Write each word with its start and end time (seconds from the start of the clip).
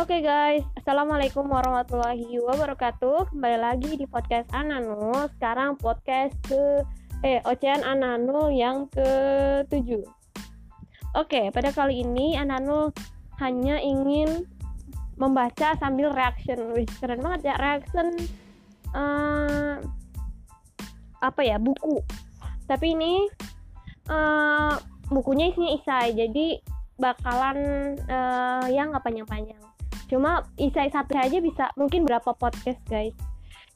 Oke 0.00 0.24
guys, 0.24 0.64
Assalamualaikum 0.80 1.44
warahmatullahi 1.44 2.40
wabarakatuh. 2.40 3.36
Kembali 3.36 3.58
lagi 3.60 4.00
di 4.00 4.08
podcast 4.08 4.48
Ananu. 4.48 5.28
Sekarang 5.36 5.76
podcast 5.76 6.32
ke 6.48 6.80
Eh, 7.20 7.44
Ocean 7.44 7.84
Ananu 7.84 8.48
yang 8.48 8.88
ke-7 8.96 10.00
Oke, 11.20 11.52
pada 11.52 11.68
kali 11.76 12.00
ini 12.00 12.32
Ananu 12.32 12.88
hanya 13.44 13.76
ingin 13.76 14.48
membaca 15.20 15.76
sambil 15.76 16.16
reaction. 16.16 16.72
Wih, 16.72 16.88
keren 16.96 17.20
banget 17.20 17.52
ya, 17.52 17.60
reaction 17.60 18.08
uh, 18.96 19.84
Apa 21.20 21.44
ya, 21.44 21.60
buku. 21.60 22.00
Tapi 22.64 22.96
ini 22.96 23.28
uh, 24.08 24.80
bukunya 25.12 25.52
isinya 25.52 25.76
isai. 25.76 26.16
Jadi 26.16 26.56
bakalan 26.96 28.00
uh, 28.08 28.64
yang 28.72 28.96
nggak 28.96 29.04
panjang-panjang 29.04 29.69
cuma 30.10 30.42
isai 30.58 30.90
satu 30.90 31.14
aja 31.14 31.38
bisa 31.38 31.70
mungkin 31.78 32.02
berapa 32.02 32.34
podcast 32.34 32.82
guys. 32.90 33.14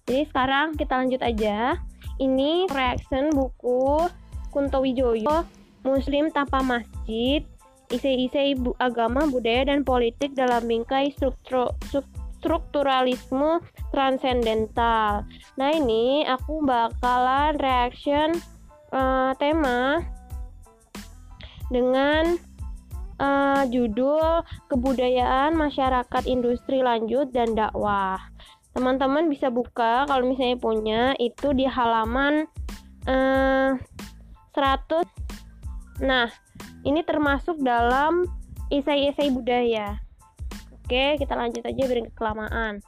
Jadi 0.05 0.27
sekarang 0.29 0.75
kita 0.77 1.01
lanjut 1.01 1.23
aja. 1.23 1.79
Ini 2.20 2.69
reaction 2.69 3.33
buku 3.33 4.11
Kunto 4.52 4.83
Wijoyo 4.83 5.47
Muslim 5.87 6.30
Tanpa 6.34 6.61
Masjid 6.61 7.47
isai-isai 7.92 8.56
bu 8.56 8.73
agama 8.80 9.28
budaya 9.28 9.69
dan 9.69 9.84
politik 9.84 10.33
dalam 10.33 10.65
bingkai 10.65 11.12
struktur 11.15 11.77
strukturalisme 12.45 13.64
transendental. 13.89 15.25
Nah 15.56 15.70
ini 15.73 16.28
aku 16.28 16.61
bakalan 16.61 17.56
reaction 17.56 18.37
uh, 18.92 19.33
tema 19.41 20.05
dengan 21.73 22.37
uh, 23.19 23.62
judul 23.69 24.43
kebudayaan 24.70 25.55
masyarakat 25.55 26.23
industri 26.27 26.81
lanjut 26.81 27.31
dan 27.31 27.55
dakwah. 27.55 28.19
Teman-teman 28.75 29.31
bisa 29.31 29.55
buka 29.55 30.03
kalau 30.11 30.27
misalnya 30.27 30.59
punya 30.59 31.03
itu 31.23 31.55
di 31.55 31.62
halaman 31.62 32.51
uh, 33.06 33.79
eh, 33.79 33.79
100. 34.55 36.03
Nah, 36.03 36.27
ini 36.83 37.06
termasuk 37.06 37.62
dalam 37.62 38.27
isai-isai 38.75 39.31
budaya. 39.31 40.03
Oke, 40.75 41.17
kita 41.23 41.39
lanjut 41.39 41.62
aja 41.62 41.83
biar 41.87 42.11
kelamaan. 42.19 42.83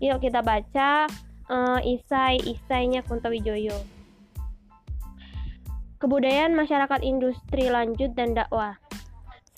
Yuk 0.00 0.20
kita 0.24 0.40
baca 0.40 1.08
uh, 1.52 1.80
isai-isainya 1.84 3.04
Kunto 3.04 3.28
Wijoyo. 3.28 3.76
Kebudayaan 6.00 6.56
masyarakat 6.56 7.04
industri 7.04 7.68
lanjut 7.68 8.16
dan 8.16 8.32
dakwah. 8.32 8.79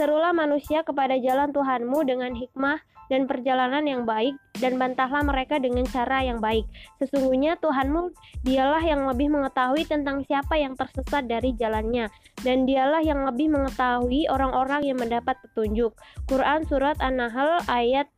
Serulah 0.03 0.35
manusia 0.35 0.83
kepada 0.83 1.15
jalan 1.15 1.55
Tuhanmu 1.55 2.03
dengan 2.03 2.35
hikmah 2.35 2.83
dan 3.07 3.31
perjalanan 3.31 3.87
yang 3.87 4.03
baik, 4.03 4.35
dan 4.59 4.75
bantahlah 4.75 5.23
mereka 5.23 5.63
dengan 5.63 5.87
cara 5.87 6.27
yang 6.27 6.43
baik. 6.43 6.67
Sesungguhnya 6.99 7.55
Tuhanmu 7.63 8.11
dialah 8.43 8.83
yang 8.83 9.07
lebih 9.07 9.31
mengetahui 9.31 9.87
tentang 9.87 10.27
siapa 10.27 10.59
yang 10.59 10.75
tersesat 10.75 11.31
dari 11.31 11.55
jalannya, 11.55 12.11
dan 12.43 12.67
dialah 12.67 12.99
yang 12.99 13.23
lebih 13.23 13.47
mengetahui 13.55 14.27
orang-orang 14.27 14.91
yang 14.91 14.99
mendapat 14.99 15.39
petunjuk. 15.47 15.95
Quran 16.27 16.67
Surat 16.67 16.99
An-Nahl 16.99 17.63
ayat 17.71 18.11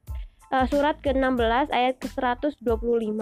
uh, 0.57 0.65
surat 0.65 0.97
ke-16 1.05 1.69
ayat 1.69 2.01
ke-125. 2.01 3.21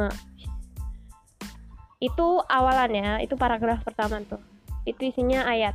Itu 1.98 2.28
awalannya, 2.46 3.26
itu 3.26 3.34
paragraf 3.34 3.82
pertama 3.82 4.22
tuh. 4.22 4.38
Itu 4.86 5.10
isinya 5.10 5.50
ayat. 5.50 5.74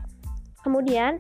Kemudian 0.63 1.19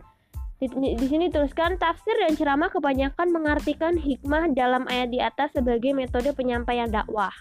di, 0.57 0.67
di 0.97 1.05
sini 1.05 1.29
tuliskan 1.29 1.77
tafsir 1.77 2.17
dan 2.17 2.33
ceramah 2.33 2.73
kebanyakan 2.73 3.29
mengartikan 3.29 3.93
hikmah 3.93 4.49
dalam 4.57 4.89
ayat 4.89 5.13
di 5.13 5.19
atas 5.21 5.53
sebagai 5.53 5.93
metode 5.93 6.33
penyampaian 6.33 6.89
dakwah. 6.89 7.33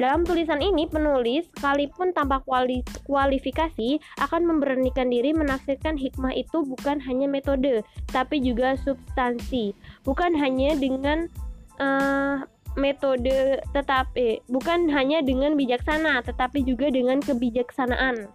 Dalam 0.00 0.24
tulisan 0.24 0.58
ini, 0.64 0.88
penulis, 0.88 1.46
sekalipun 1.52 2.16
tanpa 2.16 2.40
kuali, 2.42 2.80
kualifikasi, 3.04 4.00
akan 4.24 4.48
memberanikan 4.48 5.12
diri 5.12 5.36
menafsirkan 5.36 6.00
hikmah 6.00 6.32
itu 6.32 6.64
bukan 6.64 6.96
hanya 7.04 7.28
metode, 7.28 7.84
tapi 8.08 8.40
juga 8.40 8.74
substansi. 8.80 9.76
Bukan 10.02 10.32
hanya 10.32 10.74
dengan 10.80 11.28
uh, 11.76 12.40
metode 12.72 13.60
tetapi 13.76 14.40
bukan 14.48 14.88
hanya 14.88 15.20
dengan 15.20 15.60
bijaksana, 15.60 16.24
tetapi 16.24 16.64
juga 16.64 16.88
dengan 16.88 17.20
kebijaksanaan. 17.20 18.32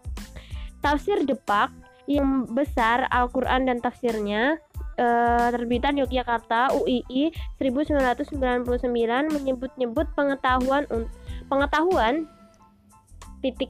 Tafsir 0.85 1.25
Depak 1.25 1.73
yang 2.07 2.47
besar 2.47 3.05
Al-Quran 3.11 3.67
dan 3.67 3.83
tafsirnya 3.83 4.57
uh, 4.97 5.47
terbitan 5.53 5.99
Yogyakarta 5.99 6.73
UII 6.73 7.31
1999 7.59 8.87
menyebut-nyebut 9.35 10.07
pengetahuan 10.15 10.87
pengetahuan 11.47 12.25
titik 13.43 13.69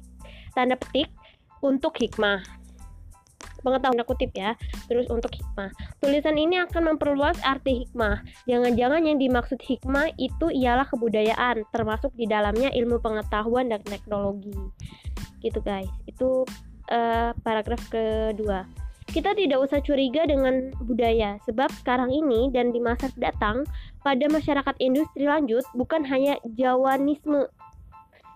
tanda 0.55 0.79
petik 0.79 1.11
untuk 1.61 1.93
hikmah. 1.97 2.41
Pengetahuan 3.65 4.05
kutip 4.05 4.31
ya 4.37 4.53
terus 4.87 5.09
untuk 5.11 5.33
hikmah. 5.33 5.73
Tulisan 5.99 6.37
ini 6.39 6.61
akan 6.61 6.95
memperluas 6.95 7.35
arti 7.43 7.83
hikmah. 7.83 8.23
Jangan-jangan 8.47 9.01
yang 9.03 9.17
dimaksud 9.19 9.59
hikmah 9.59 10.13
itu 10.15 10.53
ialah 10.53 10.87
kebudayaan 10.87 11.67
termasuk 11.73 12.13
di 12.15 12.29
dalamnya 12.29 12.71
ilmu 12.71 13.01
pengetahuan 13.01 13.67
dan 13.67 13.81
teknologi. 13.83 14.55
Gitu 15.41 15.59
guys. 15.65 15.89
Itu 16.07 16.47
uh, 16.91 17.31
paragraf 17.41 17.79
kedua. 17.91 18.67
Kita 19.07 19.31
tidak 19.31 19.63
usah 19.63 19.79
curiga 19.79 20.27
dengan 20.27 20.75
budaya, 20.83 21.39
sebab 21.47 21.71
sekarang 21.79 22.11
ini 22.11 22.51
dan 22.51 22.75
di 22.75 22.79
masa 22.83 23.07
datang 23.15 23.63
pada 24.03 24.27
masyarakat 24.27 24.75
industri 24.83 25.23
lanjut 25.23 25.63
bukan 25.71 26.03
hanya 26.03 26.35
Jawanisme, 26.59 27.47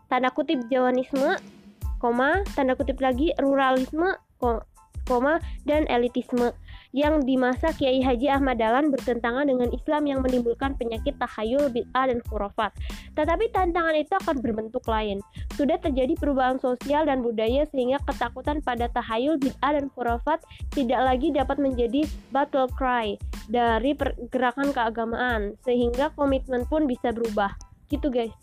tanda 0.07 0.31
kutip 0.31 0.63
Jawanisme, 0.71 1.35
koma, 1.99 2.47
tanda 2.55 2.79
kutip 2.79 3.03
lagi 3.03 3.35
ruralisme, 3.35 4.15
koma, 4.39 5.43
dan 5.67 5.83
elitisme 5.91 6.55
yang 6.91 7.23
di 7.23 7.39
masa 7.39 7.71
Kiai 7.71 8.03
Haji 8.03 8.27
Ahmad 8.27 8.59
Dahlan 8.59 8.91
bertentangan 8.91 9.47
dengan 9.47 9.71
Islam 9.71 10.03
yang 10.07 10.19
menimbulkan 10.19 10.75
penyakit 10.75 11.15
tahayul, 11.19 11.71
bid'ah, 11.71 12.11
dan 12.11 12.19
khurafat. 12.27 12.75
Tetapi 13.15 13.51
tantangan 13.55 13.95
itu 13.95 14.13
akan 14.19 14.35
berbentuk 14.43 14.83
lain. 14.87 15.23
Sudah 15.55 15.79
terjadi 15.79 16.19
perubahan 16.19 16.59
sosial 16.59 17.07
dan 17.07 17.23
budaya 17.23 17.63
sehingga 17.71 18.03
ketakutan 18.03 18.59
pada 18.59 18.91
tahayul, 18.91 19.39
bid'ah, 19.39 19.79
dan 19.79 19.87
khurafat 19.95 20.43
tidak 20.75 20.99
lagi 20.99 21.31
dapat 21.31 21.57
menjadi 21.59 22.03
battle 22.35 22.67
cry 22.75 23.15
dari 23.47 23.95
pergerakan 23.95 24.75
keagamaan, 24.75 25.55
sehingga 25.63 26.11
komitmen 26.19 26.67
pun 26.67 26.87
bisa 26.87 27.15
berubah. 27.15 27.55
Gitu 27.87 28.11
guys. 28.11 28.35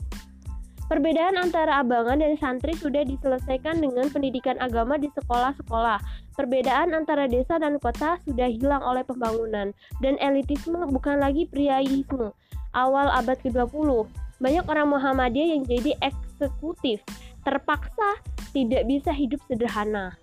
Perbedaan 0.88 1.36
antara 1.36 1.84
abangan 1.84 2.16
dan 2.16 2.40
santri 2.40 2.72
sudah 2.72 3.04
diselesaikan 3.04 3.76
dengan 3.76 4.08
pendidikan 4.08 4.56
agama 4.56 4.96
di 4.96 5.12
sekolah-sekolah. 5.12 6.00
Perbedaan 6.38 6.94
antara 6.94 7.26
desa 7.26 7.58
dan 7.58 7.82
kota 7.82 8.22
sudah 8.22 8.46
hilang 8.46 8.78
oleh 8.86 9.02
pembangunan, 9.02 9.74
dan 9.98 10.14
elitisme 10.22 10.78
bukan 10.86 11.18
lagi 11.18 11.50
priaisme. 11.50 12.30
Awal 12.78 13.10
abad 13.10 13.42
ke-20, 13.42 14.06
banyak 14.38 14.64
orang 14.70 14.86
Muhammadiyah 14.94 15.58
yang 15.58 15.66
jadi 15.66 15.98
eksekutif, 15.98 17.02
terpaksa 17.42 18.22
tidak 18.54 18.86
bisa 18.86 19.10
hidup 19.10 19.42
sederhana. 19.50 20.14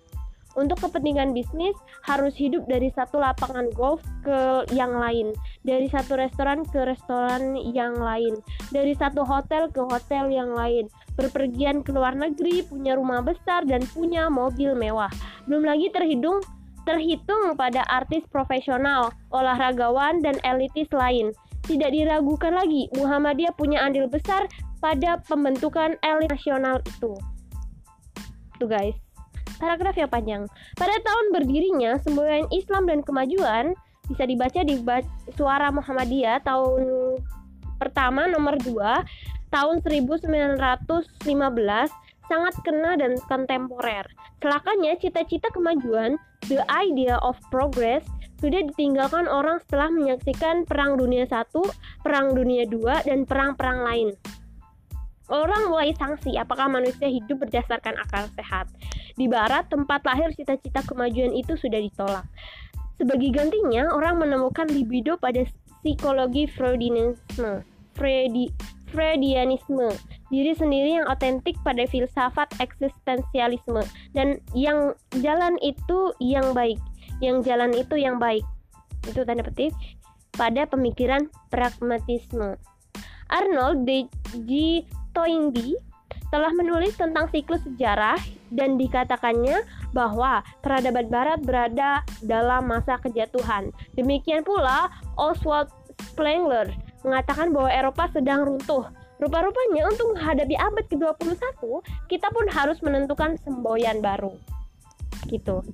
Untuk 0.56 0.80
kepentingan 0.80 1.36
bisnis, 1.36 1.76
harus 2.08 2.32
hidup 2.32 2.64
dari 2.64 2.88
satu 2.96 3.20
lapangan 3.20 3.68
golf 3.76 4.00
ke 4.24 4.64
yang 4.72 4.96
lain, 4.96 5.36
dari 5.68 5.84
satu 5.92 6.16
restoran 6.16 6.64
ke 6.64 6.80
restoran 6.80 7.60
yang 7.76 7.92
lain, 8.00 8.40
dari 8.72 8.96
satu 8.96 9.20
hotel 9.20 9.68
ke 9.68 9.84
hotel 9.84 10.32
yang 10.32 10.56
lain, 10.56 10.88
berpergian 11.14 11.84
ke 11.84 11.92
luar 11.92 12.16
negeri, 12.16 12.64
punya 12.64 12.96
rumah 12.96 13.20
besar, 13.20 13.68
dan 13.68 13.84
punya 13.92 14.32
mobil 14.32 14.72
mewah. 14.72 15.12
Belum 15.44 15.68
lagi 15.68 15.92
terhitung 15.92 16.40
terhitung 16.86 17.58
pada 17.58 17.82
artis 17.90 18.22
profesional, 18.30 19.10
olahragawan, 19.34 20.22
dan 20.22 20.38
elitis 20.46 20.86
lain. 20.94 21.34
Tidak 21.66 21.90
diragukan 21.90 22.54
lagi, 22.54 22.86
Muhammadiyah 22.94 23.52
punya 23.58 23.82
andil 23.82 24.06
besar 24.06 24.46
pada 24.78 25.18
pembentukan 25.26 25.98
elit 26.06 26.30
nasional 26.30 26.78
itu. 26.86 27.12
Tuh 28.62 28.68
guys. 28.70 29.05
Paragraf 29.56 29.96
yang 29.96 30.10
panjang. 30.10 30.42
Pada 30.76 30.96
tahun 31.00 31.26
berdirinya 31.32 31.96
semboyan 32.04 32.46
Islam 32.52 32.88
dan 32.88 33.00
kemajuan 33.00 33.72
bisa 34.06 34.22
dibaca 34.28 34.60
di 34.62 34.78
Suara 35.34 35.68
Muhammadiyah 35.74 36.44
tahun 36.46 36.82
pertama 37.76 38.30
nomor 38.30 38.56
2 38.62 38.72
tahun 39.50 39.76
1915 39.82 41.20
sangat 42.26 42.54
kena 42.66 42.98
dan 42.98 43.14
kontemporer. 43.30 44.06
Celakanya 44.42 44.98
cita-cita 44.98 45.48
kemajuan, 45.54 46.18
the 46.50 46.60
idea 46.70 47.16
of 47.22 47.38
progress, 47.54 48.02
sudah 48.42 48.60
ditinggalkan 48.68 49.24
orang 49.30 49.62
setelah 49.64 49.88
menyaksikan 49.88 50.68
Perang 50.68 51.00
Dunia 51.00 51.24
I, 51.24 51.42
Perang 52.04 52.36
Dunia 52.36 52.68
II, 52.68 52.84
dan 53.06 53.24
perang-perang 53.24 53.80
lain. 53.86 54.08
Orang 55.26 55.74
mulai 55.74 55.90
sanksi 55.96 56.38
apakah 56.38 56.70
manusia 56.70 57.10
hidup 57.10 57.42
berdasarkan 57.42 57.98
akal 57.98 58.30
sehat. 58.38 58.70
Di 59.16 59.26
barat, 59.26 59.66
tempat 59.72 60.04
lahir 60.04 60.28
cita-cita 60.36 60.84
kemajuan 60.84 61.32
itu 61.32 61.56
sudah 61.56 61.80
ditolak. 61.80 62.28
Sebagai 63.00 63.32
gantinya, 63.32 63.92
orang 63.92 64.20
menemukan 64.20 64.68
libido 64.68 65.16
pada 65.16 65.44
psikologi 65.80 66.48
Freudianisme. 66.52 67.64
Freudi, 67.96 68.52
Freudianisme, 68.92 69.88
diri 70.28 70.52
sendiri 70.52 71.00
yang 71.00 71.08
otentik 71.08 71.56
pada 71.64 71.88
filsafat 71.88 72.48
eksistensialisme 72.60 73.80
dan 74.12 74.36
yang 74.52 74.92
jalan 75.24 75.56
itu 75.64 76.12
yang 76.20 76.52
baik, 76.52 76.76
yang 77.24 77.40
jalan 77.40 77.72
itu 77.72 77.96
yang 77.96 78.20
baik. 78.20 78.44
Itu 79.08 79.24
tanda 79.24 79.42
petik 79.48 79.72
pada 80.36 80.68
pemikiran 80.68 81.32
pragmatisme. 81.48 82.60
Arnold 83.32 83.88
D. 83.88 84.06
G. 84.44 84.84
Toynbee 85.16 85.80
telah 86.30 86.50
menulis 86.54 86.94
tentang 86.98 87.30
siklus 87.30 87.62
sejarah 87.64 88.18
dan 88.50 88.78
dikatakannya 88.78 89.62
bahwa 89.90 90.42
peradaban 90.62 91.06
barat 91.10 91.40
berada 91.42 92.02
dalam 92.22 92.66
masa 92.70 92.98
kejatuhan. 93.02 93.70
Demikian 93.98 94.42
pula 94.46 94.90
Oswald 95.18 95.70
Spengler 96.02 96.70
mengatakan 97.06 97.54
bahwa 97.54 97.70
Eropa 97.70 98.10
sedang 98.10 98.44
runtuh. 98.44 98.86
Rupa-rupanya 99.16 99.88
untuk 99.88 100.12
menghadapi 100.12 100.60
abad 100.60 100.84
ke-21, 100.92 101.40
kita 102.12 102.28
pun 102.28 102.44
harus 102.52 102.76
menentukan 102.84 103.40
semboyan 103.40 104.04
baru. 104.04 104.36
Gitu. 105.24 105.64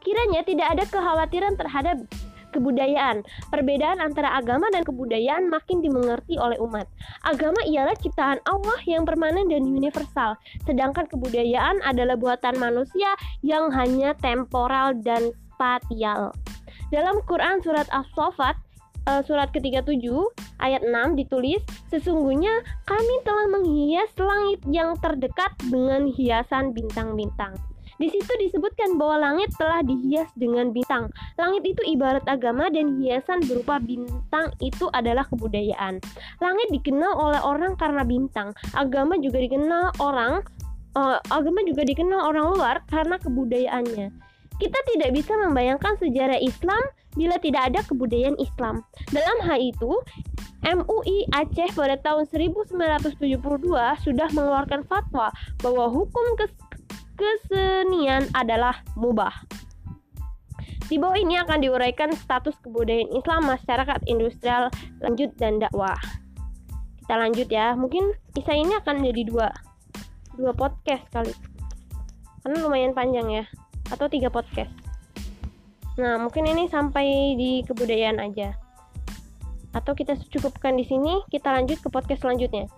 Kiranya 0.00 0.40
tidak 0.48 0.72
ada 0.72 0.84
kekhawatiran 0.88 1.60
terhadap 1.60 2.00
kebudayaan. 2.54 3.26
Perbedaan 3.50 3.98
antara 3.98 4.38
agama 4.38 4.70
dan 4.70 4.86
kebudayaan 4.86 5.50
makin 5.50 5.82
dimengerti 5.82 6.38
oleh 6.38 6.56
umat. 6.62 6.86
Agama 7.26 7.58
ialah 7.66 7.98
ciptaan 7.98 8.38
Allah 8.46 8.78
yang 8.86 9.02
permanen 9.02 9.50
dan 9.50 9.66
universal, 9.66 10.38
sedangkan 10.62 11.10
kebudayaan 11.10 11.82
adalah 11.82 12.14
buatan 12.14 12.54
manusia 12.62 13.18
yang 13.42 13.74
hanya 13.74 14.14
temporal 14.22 14.94
dan 15.02 15.34
spatial. 15.54 16.30
Dalam 16.94 17.18
Quran 17.26 17.58
surat 17.58 17.90
As-Saffat 17.90 18.54
uh, 19.08 19.22
surat 19.24 19.50
ke-37 19.52 20.06
ayat 20.60 20.82
6 20.84 21.20
ditulis 21.20 21.60
sesungguhnya 21.92 22.64
kami 22.88 23.14
telah 23.24 23.46
menghias 23.50 24.10
langit 24.16 24.60
yang 24.68 24.96
terdekat 25.00 25.52
dengan 25.68 26.08
hiasan 26.08 26.72
bintang-bintang. 26.72 27.56
Di 28.04 28.12
situ 28.12 28.32
disebutkan 28.36 29.00
bahwa 29.00 29.16
langit 29.16 29.48
telah 29.56 29.80
dihias 29.80 30.28
dengan 30.36 30.76
bintang. 30.76 31.08
Langit 31.40 31.64
itu 31.64 31.80
ibarat 31.88 32.20
agama 32.28 32.68
dan 32.68 33.00
hiasan 33.00 33.40
berupa 33.48 33.80
bintang 33.80 34.52
itu 34.60 34.92
adalah 34.92 35.24
kebudayaan. 35.32 36.04
Langit 36.44 36.68
dikenal 36.68 37.16
oleh 37.16 37.40
orang 37.40 37.80
karena 37.80 38.04
bintang. 38.04 38.52
Agama 38.76 39.16
juga 39.16 39.40
dikenal 39.40 39.96
orang 40.04 40.44
uh, 41.00 41.16
agama 41.32 41.64
juga 41.64 41.80
dikenal 41.88 42.28
orang 42.28 42.52
luar 42.52 42.76
karena 42.92 43.16
kebudayaannya. 43.16 44.12
Kita 44.60 44.78
tidak 44.92 45.10
bisa 45.16 45.32
membayangkan 45.40 45.96
sejarah 45.96 46.36
Islam 46.44 46.84
bila 47.16 47.40
tidak 47.40 47.72
ada 47.72 47.80
kebudayaan 47.88 48.36
Islam. 48.36 48.84
Dalam 49.16 49.38
hal 49.48 49.64
itu, 49.64 49.96
MUI 50.60 51.28
Aceh 51.32 51.72
pada 51.72 51.96
tahun 52.04 52.28
1972 52.28 53.40
sudah 54.04 54.28
mengeluarkan 54.36 54.84
fatwa 54.84 55.32
bahwa 55.64 55.88
hukum 55.88 56.36
kesenian 57.14 58.28
adalah 58.34 58.82
mubah. 58.98 59.32
Di 60.84 61.00
bawah 61.00 61.16
ini 61.16 61.40
akan 61.40 61.64
diuraikan 61.64 62.12
status 62.12 62.60
kebudayaan 62.60 63.08
Islam 63.16 63.48
masyarakat 63.48 64.04
industrial 64.04 64.68
lanjut 65.00 65.32
dan 65.40 65.56
dakwah. 65.56 65.96
Kita 67.00 67.14
lanjut 67.16 67.48
ya. 67.48 67.72
Mungkin 67.72 68.12
kisah 68.36 68.52
ini 68.52 68.76
akan 68.76 69.00
jadi 69.00 69.22
dua 69.24 69.48
dua 70.36 70.52
podcast 70.52 71.08
kali. 71.08 71.32
Karena 72.44 72.56
lumayan 72.60 72.92
panjang 72.92 73.26
ya. 73.32 73.44
Atau 73.88 74.12
tiga 74.12 74.28
podcast. 74.28 74.70
Nah, 75.96 76.20
mungkin 76.20 76.44
ini 76.44 76.68
sampai 76.68 77.38
di 77.38 77.64
kebudayaan 77.64 78.20
aja. 78.20 78.52
Atau 79.72 79.96
kita 79.96 80.20
cukupkan 80.30 80.76
di 80.76 80.84
sini, 80.84 81.22
kita 81.32 81.48
lanjut 81.48 81.80
ke 81.80 81.88
podcast 81.88 82.22
selanjutnya. 82.22 82.68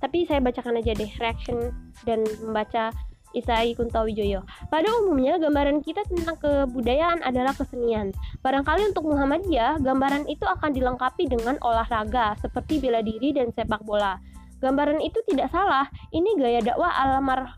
Tapi 0.00 0.24
saya 0.24 0.40
bacakan 0.40 0.80
aja 0.80 0.96
deh 0.96 1.12
reaction 1.20 1.74
dan 2.08 2.24
membaca 2.40 2.94
Isai 3.30 3.78
Kuntawijoyo. 3.78 4.42
Pada 4.68 4.88
umumnya, 5.02 5.38
gambaran 5.38 5.80
kita 5.86 6.02
tentang 6.06 6.36
kebudayaan 6.40 7.22
adalah 7.22 7.54
kesenian. 7.54 8.10
Barangkali 8.42 8.90
untuk 8.90 9.06
Muhammadiyah, 9.10 9.78
gambaran 9.82 10.26
itu 10.26 10.42
akan 10.42 10.74
dilengkapi 10.74 11.30
dengan 11.30 11.56
olahraga 11.62 12.34
seperti 12.42 12.82
bela 12.82 13.00
diri 13.00 13.30
dan 13.34 13.54
sepak 13.54 13.82
bola. 13.86 14.18
Gambaran 14.60 15.00
itu 15.00 15.22
tidak 15.30 15.48
salah. 15.54 15.88
Ini 16.12 16.36
gaya 16.36 16.60
dakwah 16.60 16.92
alamar 16.92 17.56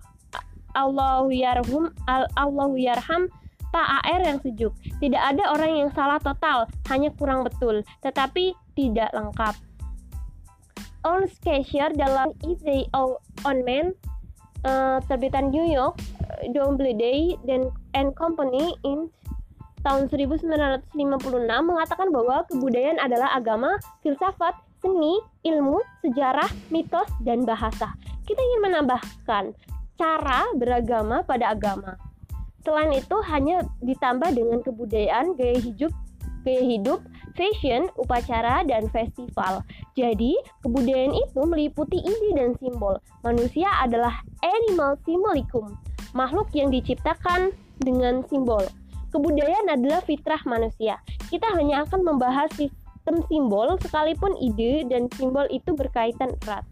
Allahu 0.73 1.29
yarhum 1.35 1.93
al 2.09 2.25
Allahu 2.39 2.79
yarham 2.81 3.29
Pak 3.73 4.05
AR 4.05 4.21
yang 4.21 4.39
sejuk. 4.45 4.77
Tidak 5.01 5.17
ada 5.17 5.49
orang 5.57 5.73
yang 5.81 5.91
salah 5.97 6.21
total, 6.21 6.69
hanya 6.93 7.09
kurang 7.17 7.41
betul, 7.41 7.81
tetapi 8.05 8.53
tidak 8.77 9.09
lengkap. 9.17 9.57
On 11.09 11.25
Cashier 11.41 11.91
dalam 11.97 12.37
Easy 12.45 12.87
on 12.93 13.59
Man 13.65 13.97
uh, 14.67 14.99
terbitan 15.07 15.51
New 15.51 15.67
York 15.67 15.99
Doubleday 16.51 17.39
dan 17.47 17.71
and 17.95 18.15
Company 18.19 18.75
in 18.83 19.07
tahun 19.83 20.07
1956 20.11 20.95
mengatakan 21.67 22.09
bahwa 22.15 22.47
kebudayaan 22.47 23.03
adalah 23.03 23.35
agama, 23.35 23.79
filsafat, 24.03 24.55
seni, 24.79 25.19
ilmu, 25.43 25.83
sejarah, 26.03 26.47
mitos, 26.71 27.11
dan 27.23 27.43
bahasa. 27.43 27.91
Kita 28.23 28.39
ingin 28.39 28.61
menambahkan 28.71 29.45
cara 29.99 30.41
beragama 30.55 31.27
pada 31.27 31.51
agama. 31.55 31.99
Selain 32.63 32.95
itu 32.95 33.17
hanya 33.27 33.67
ditambah 33.83 34.31
dengan 34.39 34.63
kebudayaan, 34.63 35.35
gaya 35.35 35.59
hidup, 35.59 35.91
gaya 36.43 36.63
hidup, 36.63 37.01
fashion, 37.35 37.89
upacara, 37.99 38.67
dan 38.67 38.87
festival. 38.91 39.63
Jadi, 39.95 40.37
kebudayaan 40.63 41.15
itu 41.15 41.41
meliputi 41.47 41.99
ide 42.03 42.31
dan 42.37 42.53
simbol. 42.59 42.99
Manusia 43.23 43.71
adalah 43.83 44.23
animal 44.43 44.99
simbolicum, 45.07 45.79
makhluk 46.13 46.51
yang 46.53 46.69
diciptakan 46.69 47.55
dengan 47.81 48.23
simbol. 48.29 48.63
Kebudayaan 49.13 49.69
adalah 49.69 50.01
fitrah 50.05 50.41
manusia. 50.49 50.97
Kita 51.29 51.47
hanya 51.57 51.85
akan 51.85 52.01
membahas 52.05 52.49
sistem 52.57 53.21
simbol 53.29 53.77
sekalipun 53.83 54.33
ide 54.41 54.89
dan 54.89 55.11
simbol 55.17 55.45
itu 55.53 55.75
berkaitan 55.77 56.33
erat. 56.47 56.65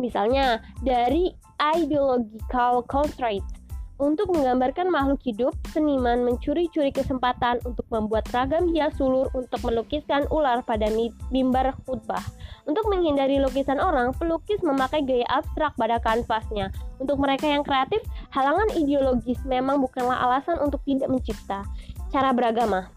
Misalnya, 0.00 0.60
dari 0.82 1.30
ideological 1.62 2.82
constraints 2.90 3.61
untuk 4.02 4.34
menggambarkan 4.34 4.90
makhluk 4.90 5.22
hidup, 5.22 5.54
seniman 5.70 6.26
mencuri-curi 6.26 6.90
kesempatan 6.90 7.62
untuk 7.62 7.86
membuat 7.94 8.26
ragam 8.34 8.66
hias 8.74 8.98
sulur 8.98 9.30
untuk 9.30 9.62
melukiskan 9.62 10.26
ular 10.34 10.66
pada 10.66 10.90
mimbar 11.30 11.70
khutbah. 11.86 12.26
Untuk 12.66 12.82
menghindari 12.90 13.38
lukisan 13.38 13.78
orang, 13.78 14.10
pelukis 14.18 14.58
memakai 14.66 15.06
gaya 15.06 15.26
abstrak 15.30 15.78
pada 15.78 16.02
kanvasnya. 16.02 16.74
Untuk 16.98 17.22
mereka 17.22 17.46
yang 17.46 17.62
kreatif, 17.62 18.02
halangan 18.34 18.74
ideologis 18.74 19.38
memang 19.46 19.78
bukanlah 19.78 20.18
alasan 20.18 20.58
untuk 20.58 20.82
tidak 20.82 21.06
mencipta. 21.06 21.62
Cara 22.10 22.34
beragama 22.34 22.90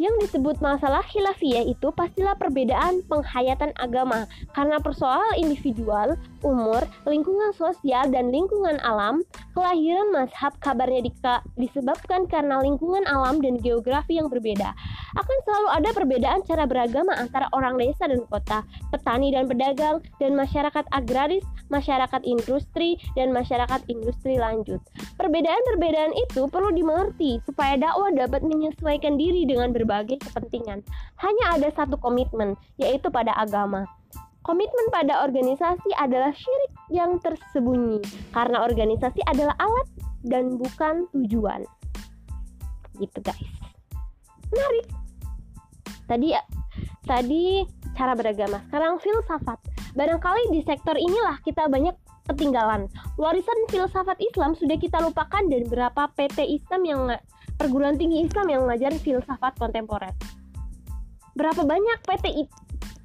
yang 0.00 0.14
disebut 0.20 0.60
masalah 0.64 1.04
khilafiyah 1.04 1.68
itu 1.68 1.88
pastilah 1.92 2.36
perbedaan 2.36 3.04
penghayatan 3.08 3.72
agama 3.76 4.24
karena 4.56 4.80
persoal 4.80 5.24
individual, 5.36 6.16
umur, 6.40 6.84
lingkungan 7.04 7.52
sosial, 7.52 8.08
dan 8.08 8.32
lingkungan 8.32 8.80
alam, 8.80 9.20
kelahiran 9.52 10.08
mazhab 10.12 10.56
kabarnya 10.60 11.08
disebabkan 11.60 12.24
karena 12.28 12.60
lingkungan 12.60 13.04
alam 13.04 13.38
dan 13.44 13.60
geografi 13.60 14.16
yang 14.16 14.32
berbeda. 14.32 14.72
Akan 15.12 15.38
selalu 15.44 15.68
ada 15.76 15.90
perbedaan 15.92 16.40
cara 16.48 16.64
beragama 16.64 17.12
antara 17.20 17.44
orang 17.52 17.76
desa 17.76 18.08
dan 18.08 18.24
kota, 18.32 18.64
petani 18.88 19.28
dan 19.28 19.44
pedagang, 19.44 20.00
dan 20.16 20.32
masyarakat 20.32 20.84
agraris, 20.88 21.44
masyarakat 21.68 22.20
industri, 22.24 22.96
dan 23.12 23.28
masyarakat 23.28 23.80
industri 23.92 24.40
lanjut. 24.40 24.80
Perbedaan-perbedaan 25.20 26.16
itu 26.16 26.48
perlu 26.48 26.72
dimengerti 26.72 27.44
supaya 27.44 27.76
dakwah 27.76 28.08
dapat 28.16 28.40
menyesuaikan 28.40 29.20
diri 29.20 29.44
dengan 29.44 29.72
berbagai 29.76 30.16
kepentingan. 30.24 30.80
Hanya 31.20 31.44
ada 31.60 31.68
satu 31.76 32.00
komitmen, 32.00 32.56
yaitu 32.80 33.12
pada 33.12 33.36
agama. 33.36 33.84
Komitmen 34.42 34.90
pada 34.90 35.22
organisasi 35.22 35.92
adalah 36.00 36.34
syirik 36.34 36.72
yang 36.90 37.20
tersembunyi, 37.22 38.02
karena 38.34 38.64
organisasi 38.66 39.22
adalah 39.30 39.54
alat 39.60 39.88
dan 40.26 40.58
bukan 40.58 41.06
tujuan. 41.14 41.62
Gitu 42.98 43.18
guys. 43.22 43.52
Menarik. 44.50 45.01
Tadi 46.12 46.36
tadi 47.08 47.44
cara 47.96 48.12
beragama, 48.12 48.60
sekarang 48.68 49.00
filsafat. 49.00 49.56
Barangkali 49.96 50.52
di 50.52 50.60
sektor 50.60 50.92
inilah 50.92 51.40
kita 51.40 51.72
banyak 51.72 51.96
ketinggalan. 52.28 52.84
Warisan 53.16 53.56
filsafat 53.72 54.20
Islam 54.20 54.52
sudah 54.52 54.76
kita 54.76 55.00
lupakan 55.00 55.40
dan 55.48 55.64
berapa 55.72 56.12
PT 56.12 56.60
Islam 56.60 56.80
yang 56.84 57.00
perguruan 57.56 57.96
tinggi 57.96 58.28
Islam 58.28 58.52
yang 58.52 58.68
mengajar 58.68 58.92
filsafat 59.00 59.56
kontemporer. 59.56 60.12
Berapa 61.32 61.64
banyak 61.64 61.98
PT 62.04 62.44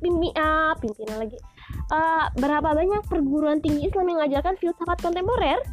pimpi, 0.04 0.36
uh, 0.36 0.76
pimpinan 0.84 1.24
lagi? 1.24 1.40
Uh, 1.88 2.28
berapa 2.36 2.76
banyak 2.76 3.08
perguruan 3.08 3.64
tinggi 3.64 3.88
Islam 3.88 4.12
yang 4.12 4.20
mengajarkan 4.20 4.60
filsafat 4.60 5.00
kontemporer? 5.00 5.64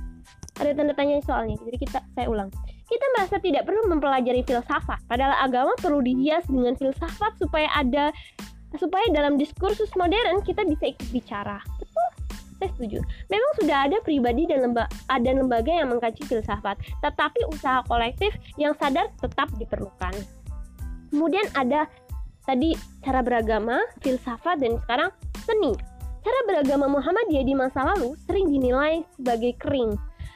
Ada 0.62 0.70
tanda 0.70 0.94
tanya 0.94 1.18
soalnya. 1.26 1.58
Jadi 1.66 1.76
kita 1.82 1.98
saya 2.14 2.30
ulang. 2.30 2.54
Kita 2.84 3.06
merasa 3.16 3.36
tidak 3.40 3.64
perlu 3.64 3.88
mempelajari 3.88 4.44
filsafat, 4.44 5.00
padahal 5.08 5.34
agama 5.40 5.72
perlu 5.80 6.04
dihias 6.04 6.44
dengan 6.48 6.76
filsafat 6.76 7.32
supaya 7.40 7.68
ada 7.72 8.12
supaya 8.76 9.06
dalam 9.14 9.38
diskursus 9.38 9.88
modern 9.94 10.42
kita 10.42 10.66
bisa 10.66 10.92
ikut 10.92 11.08
bicara. 11.14 11.62
Betul? 11.78 12.08
Saya 12.58 12.70
setuju. 12.74 12.98
Memang 13.30 13.52
sudah 13.62 13.78
ada 13.86 13.96
pribadi 14.02 14.46
dan 14.46 14.70
lembaga, 14.70 14.90
ada 15.10 15.30
lembaga 15.30 15.72
yang 15.72 15.88
mengkaji 15.90 16.22
filsafat, 16.26 16.78
tetapi 17.02 17.40
usaha 17.50 17.82
kolektif 17.86 18.34
yang 18.58 18.74
sadar 18.78 19.10
tetap 19.18 19.50
diperlukan. 19.58 20.14
Kemudian 21.10 21.46
ada 21.54 21.86
tadi 22.44 22.74
cara 23.02 23.22
beragama, 23.22 23.78
filsafat, 24.02 24.58
dan 24.62 24.78
sekarang 24.86 25.10
seni. 25.46 25.74
Cara 26.24 26.40
beragama 26.48 26.88
Muhammadiyah 26.88 27.44
di 27.44 27.54
masa 27.54 27.84
lalu 27.84 28.16
sering 28.24 28.48
dinilai 28.48 29.04
sebagai 29.12 29.54
kering, 29.60 29.92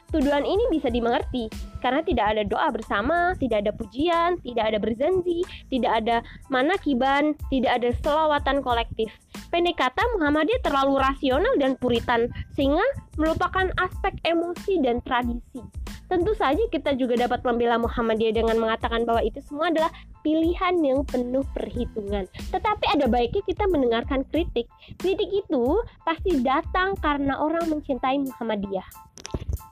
Tuduhan 0.09 0.41
ini 0.41 0.65
bisa 0.73 0.89
dimengerti 0.89 1.45
karena 1.79 2.05
tidak 2.05 2.25
ada 2.35 2.43
doa 2.45 2.67
bersama, 2.69 3.33
tidak 3.39 3.65
ada 3.65 3.71
pujian, 3.73 4.37
tidak 4.43 4.63
ada 4.69 4.77
berzanji, 4.77 5.41
tidak 5.67 5.91
ada 6.03 6.17
manakiban, 6.47 7.33
tidak 7.49 7.71
ada 7.81 7.89
selawatan 8.03 8.61
kolektif. 8.61 9.09
Pendek 9.49 9.81
kata, 9.81 10.03
Muhammadiyah 10.19 10.61
terlalu 10.61 11.01
rasional 11.01 11.53
dan 11.57 11.73
puritan 11.79 12.29
sehingga 12.53 12.83
melupakan 13.17 13.71
aspek 13.81 14.13
emosi 14.23 14.79
dan 14.83 15.01
tradisi. 15.03 15.63
Tentu 16.09 16.33
saja 16.33 16.65
kita 16.73 16.97
juga 16.97 17.13
dapat 17.21 17.45
membela 17.45 17.77
Muhammadiyah 17.77 18.41
dengan 18.41 18.57
mengatakan 18.57 19.05
bahwa 19.05 19.21
itu 19.21 19.45
semua 19.45 19.69
adalah 19.69 19.93
pilihan 20.25 20.81
yang 20.81 21.05
penuh 21.05 21.45
perhitungan. 21.53 22.25
Tetapi 22.49 22.85
ada 22.97 23.05
baiknya 23.05 23.45
kita 23.45 23.69
mendengarkan 23.69 24.25
kritik. 24.33 24.65
Kritik 24.97 25.29
itu 25.29 25.77
pasti 26.01 26.41
datang 26.41 26.97
karena 26.97 27.37
orang 27.37 27.69
mencintai 27.69 28.25
Muhammadiyah 28.25 29.08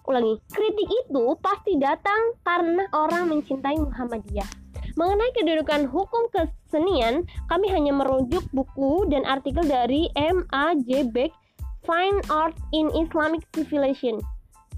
ulangi, 0.07 0.39
kritik 0.49 0.89
itu 1.05 1.35
pasti 1.43 1.75
datang 1.75 2.33
karena 2.47 2.87
orang 2.95 3.27
mencintai 3.27 3.75
Muhammadiyah. 3.75 4.47
Mengenai 4.97 5.29
kedudukan 5.37 5.85
hukum 5.85 6.25
kesenian, 6.33 7.27
kami 7.51 7.69
hanya 7.69 7.93
merujuk 7.93 8.41
buku 8.49 9.05
dan 9.13 9.27
artikel 9.29 9.61
dari 9.61 10.09
M. 10.17 10.47
Beck, 11.13 11.29
Fine 11.85 12.17
Art 12.33 12.57
in 12.73 12.89
Islamic 12.97 13.45
Civilization. 13.53 14.17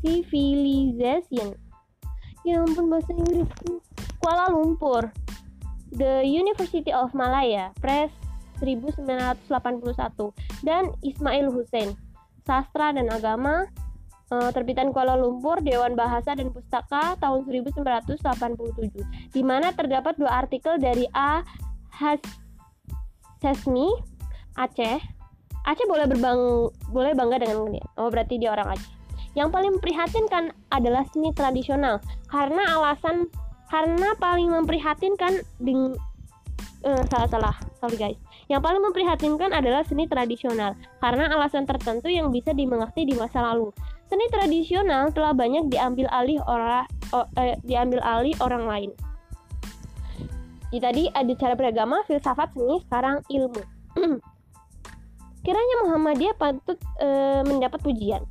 Civilization. 0.04 1.56
Ya 2.44 2.60
ampun 2.60 2.92
bahasa 2.92 3.16
Inggrisku. 3.16 3.80
Kuala 4.20 4.52
Lumpur. 4.52 5.08
The 5.96 6.22
University 6.22 6.92
of 6.94 7.16
Malaya, 7.18 7.74
Press 7.82 8.12
1981 8.62 10.36
dan 10.62 10.92
Ismail 11.02 11.50
Hussein. 11.50 11.96
Sastra 12.44 12.94
dan 12.94 13.08
Agama 13.14 13.70
terbitan 14.30 14.94
Kuala 14.94 15.18
Lumpur 15.18 15.58
Dewan 15.66 15.98
Bahasa 15.98 16.38
dan 16.38 16.54
Pustaka 16.54 17.18
tahun 17.18 17.50
1987 17.50 19.34
di 19.34 19.42
mana 19.42 19.74
terdapat 19.74 20.22
dua 20.22 20.46
artikel 20.46 20.78
dari 20.78 21.10
A. 21.18 21.42
Hasesmi 21.90 23.90
Aceh 24.54 25.02
Aceh 25.66 25.86
boleh 25.90 26.06
berbang 26.06 26.70
boleh 26.94 27.18
bangga 27.18 27.42
dengan 27.42 27.74
ini. 27.74 27.82
Oh 27.98 28.14
berarti 28.14 28.38
dia 28.38 28.54
orang 28.54 28.78
Aceh. 28.78 28.90
Yang 29.34 29.50
paling 29.50 29.72
memprihatinkan 29.78 30.54
adalah 30.70 31.02
seni 31.10 31.34
tradisional 31.34 31.98
karena 32.30 32.78
alasan 32.78 33.26
karena 33.70 34.18
paling 34.18 34.50
memprihatinkan 34.50 35.46
ding 35.62 35.94
uh, 36.86 37.04
salah 37.10 37.30
salah 37.30 37.56
sorry 37.78 37.98
guys. 37.98 38.20
Yang 38.50 38.62
paling 38.66 38.82
memprihatinkan 38.82 39.50
adalah 39.54 39.86
seni 39.86 40.10
tradisional 40.10 40.74
karena 41.02 41.30
alasan 41.34 41.70
tertentu 41.70 42.10
yang 42.10 42.34
bisa 42.34 42.54
dimengerti 42.54 43.06
di 43.06 43.14
masa 43.14 43.46
lalu. 43.46 43.70
Seni 44.10 44.26
tradisional 44.34 45.14
telah 45.14 45.38
banyak 45.38 45.70
diambil 45.70 46.10
alih 46.10 46.42
orang 46.50 46.90
eh, 47.38 47.56
diambil 47.62 48.02
alih 48.02 48.34
orang 48.42 48.66
lain. 48.66 48.92
Jadi 50.70 50.82
tadi 50.82 51.04
ada 51.14 51.34
cara 51.34 51.54
beragama, 51.58 52.06
filsafat, 52.06 52.54
seni, 52.54 52.78
sekarang 52.86 53.26
ilmu. 53.30 53.62
Kiranya 55.46 55.76
Muhammadiyah 55.88 56.36
patut 56.38 56.78
e, 57.02 57.10
mendapat 57.48 57.82
pujian 57.82 58.22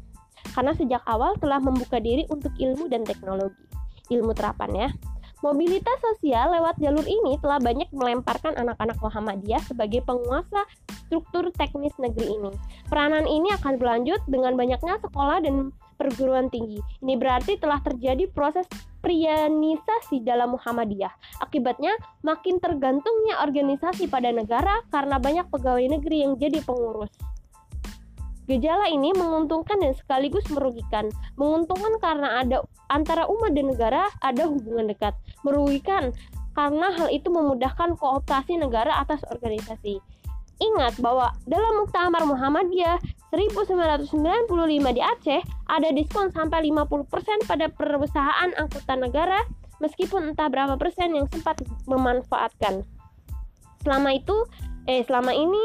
karena 0.54 0.70
sejak 0.76 1.02
awal 1.08 1.34
telah 1.42 1.58
membuka 1.58 1.98
diri 1.98 2.28
untuk 2.30 2.54
ilmu 2.54 2.86
dan 2.86 3.02
teknologi. 3.02 3.58
Ilmu 4.10 4.30
terapan 4.38 4.70
ya. 4.74 4.88
Mobilitas 5.42 5.98
sosial 6.02 6.50
lewat 6.50 6.82
jalur 6.82 7.06
ini 7.06 7.38
telah 7.38 7.62
banyak 7.62 7.90
melemparkan 7.94 8.58
anak-anak 8.58 8.98
Muhammadiyah 8.98 9.62
sebagai 9.66 10.02
penguasa 10.02 10.66
struktur 11.08 11.48
teknis 11.56 11.96
negeri 11.96 12.36
ini. 12.36 12.52
Peranan 12.92 13.24
ini 13.24 13.48
akan 13.56 13.80
berlanjut 13.80 14.20
dengan 14.28 14.54
banyaknya 14.54 15.00
sekolah 15.00 15.40
dan 15.40 15.72
perguruan 15.98 16.46
tinggi. 16.52 16.78
Ini 17.02 17.18
berarti 17.18 17.58
telah 17.58 17.82
terjadi 17.82 18.30
proses 18.30 18.68
prianisasi 19.02 20.22
dalam 20.22 20.54
Muhammadiyah. 20.54 21.10
Akibatnya, 21.42 21.96
makin 22.22 22.62
tergantungnya 22.62 23.42
organisasi 23.42 24.06
pada 24.06 24.30
negara 24.30 24.86
karena 24.94 25.18
banyak 25.18 25.50
pegawai 25.50 25.98
negeri 25.98 26.22
yang 26.22 26.38
jadi 26.38 26.62
pengurus. 26.62 27.10
Gejala 28.48 28.88
ini 28.88 29.12
menguntungkan 29.12 29.76
dan 29.76 29.92
sekaligus 29.92 30.48
merugikan. 30.48 31.12
Menguntungkan 31.36 32.00
karena 32.00 32.40
ada 32.40 32.64
antara 32.88 33.28
umat 33.28 33.52
dan 33.52 33.68
negara 33.68 34.08
ada 34.24 34.48
hubungan 34.48 34.88
dekat. 34.88 35.12
Merugikan 35.44 36.16
karena 36.56 36.88
hal 36.90 37.12
itu 37.12 37.28
memudahkan 37.28 38.00
kooptasi 38.00 38.56
negara 38.56 39.04
atas 39.04 39.20
organisasi. 39.28 40.00
Ingat 40.58 40.98
bahwa 40.98 41.30
dalam 41.46 41.86
Muktamar 41.86 42.26
Muhammadiyah 42.26 42.98
1995 43.30 44.10
di 44.96 45.02
Aceh 45.04 45.40
ada 45.68 45.88
diskon 45.94 46.32
sampai 46.34 46.66
50% 46.72 47.46
pada 47.46 47.70
perusahaan 47.70 48.50
angkutan 48.58 49.04
negara 49.04 49.44
meskipun 49.78 50.34
entah 50.34 50.50
berapa 50.50 50.74
persen 50.74 51.14
yang 51.14 51.30
sempat 51.30 51.62
memanfaatkan. 51.86 52.82
Selama 53.86 54.10
itu, 54.18 54.36
eh 54.90 55.06
selama 55.06 55.30
ini 55.30 55.60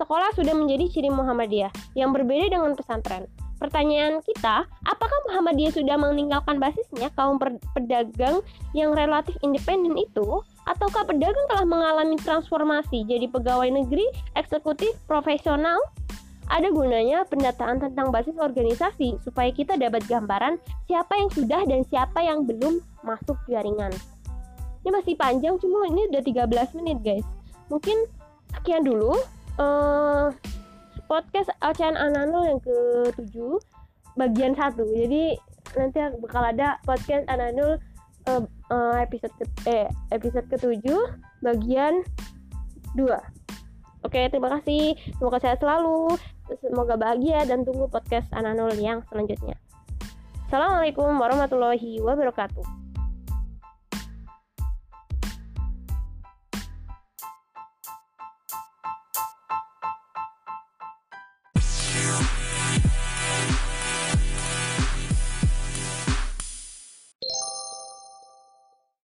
sekolah 0.00 0.32
sudah 0.32 0.54
menjadi 0.56 0.88
ciri 0.88 1.10
Muhammadiyah 1.12 1.74
yang 1.98 2.14
berbeda 2.16 2.54
dengan 2.56 2.72
pesantren. 2.72 3.28
Pertanyaan 3.58 4.22
kita, 4.22 4.70
apakah 4.86 5.18
Muhammadiyah 5.26 5.74
sudah 5.74 5.98
meninggalkan 5.98 6.62
basisnya 6.62 7.10
kaum 7.18 7.42
pedagang 7.74 8.38
yang 8.70 8.94
relatif 8.94 9.34
independen 9.42 9.98
itu? 9.98 10.46
Ataukah 10.68 11.08
pedagang 11.08 11.48
telah 11.48 11.64
mengalami 11.64 12.20
transformasi 12.20 13.08
jadi 13.08 13.24
pegawai 13.32 13.72
negeri, 13.72 14.04
eksekutif, 14.36 14.92
profesional? 15.08 15.80
Ada 16.48 16.68
gunanya 16.72 17.24
pendataan 17.24 17.80
tentang 17.80 18.12
basis 18.12 18.36
organisasi 18.36 19.16
supaya 19.24 19.48
kita 19.48 19.80
dapat 19.80 20.04
gambaran 20.04 20.60
siapa 20.84 21.16
yang 21.16 21.32
sudah 21.32 21.60
dan 21.64 21.84
siapa 21.88 22.20
yang 22.20 22.44
belum 22.44 22.84
masuk 23.00 23.36
jaringan. 23.48 23.92
Ini 24.84 24.92
masih 24.92 25.16
panjang, 25.16 25.56
cuma 25.56 25.88
ini 25.88 26.08
udah 26.12 26.20
13 26.24 26.76
menit 26.80 26.98
guys. 27.00 27.26
Mungkin 27.72 28.04
sekian 28.60 28.84
dulu 28.84 29.16
uh, 29.60 30.32
podcast 31.08 31.48
Ocean 31.64 31.96
Anano 31.96 32.44
yang 32.44 32.60
ke-7 32.60 33.36
bagian 34.16 34.52
satu. 34.52 34.84
Jadi 34.84 35.36
nanti 35.76 36.00
bakal 36.20 36.48
ada 36.48 36.80
podcast 36.84 37.24
Anano 37.28 37.76
uh, 38.28 38.42
uh, 38.68 38.96
episode 39.00 39.32
ke 39.40 39.44
eh 39.64 39.88
episode 40.12 40.46
ke-7 40.52 40.84
bagian 41.40 42.04
2. 42.94 43.08
Oke, 44.06 44.30
terima 44.30 44.60
kasih. 44.60 44.94
Semoga 45.18 45.42
sehat 45.42 45.58
selalu. 45.58 46.14
Semoga 46.62 46.94
bahagia 46.96 47.44
dan 47.44 47.66
tunggu 47.66 47.90
podcast 47.90 48.30
Ananul 48.32 48.72
yang 48.78 49.04
selanjutnya. 49.10 49.58
Assalamualaikum 50.48 51.12
warahmatullahi 51.18 52.00
wabarakatuh. 52.00 52.87